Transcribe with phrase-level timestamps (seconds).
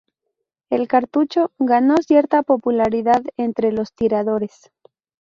[0.71, 4.71] El cartucho ganó cierta popularidad entre los tiradores.